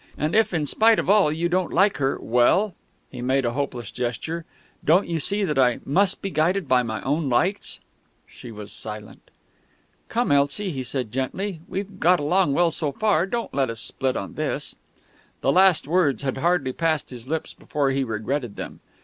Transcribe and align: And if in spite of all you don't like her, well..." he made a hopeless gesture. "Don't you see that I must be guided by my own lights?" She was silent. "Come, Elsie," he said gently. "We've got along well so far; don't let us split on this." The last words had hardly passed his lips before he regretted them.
And 0.17 0.33
if 0.33 0.51
in 0.51 0.65
spite 0.65 0.97
of 0.97 1.11
all 1.11 1.31
you 1.31 1.47
don't 1.47 1.71
like 1.71 1.97
her, 1.97 2.17
well..." 2.19 2.73
he 3.11 3.21
made 3.21 3.45
a 3.45 3.51
hopeless 3.51 3.91
gesture. 3.91 4.45
"Don't 4.83 5.07
you 5.07 5.19
see 5.19 5.43
that 5.43 5.59
I 5.59 5.79
must 5.85 6.23
be 6.23 6.31
guided 6.31 6.67
by 6.67 6.81
my 6.81 7.03
own 7.03 7.29
lights?" 7.29 7.79
She 8.25 8.51
was 8.51 8.71
silent. 8.71 9.29
"Come, 10.09 10.31
Elsie," 10.31 10.71
he 10.71 10.81
said 10.81 11.11
gently. 11.11 11.59
"We've 11.67 11.99
got 11.99 12.19
along 12.19 12.53
well 12.55 12.71
so 12.71 12.91
far; 12.91 13.27
don't 13.27 13.53
let 13.53 13.69
us 13.69 13.79
split 13.79 14.17
on 14.17 14.33
this." 14.33 14.75
The 15.41 15.51
last 15.51 15.87
words 15.87 16.23
had 16.23 16.37
hardly 16.37 16.73
passed 16.73 17.11
his 17.11 17.27
lips 17.27 17.53
before 17.53 17.91
he 17.91 18.03
regretted 18.03 18.55
them. 18.55 18.79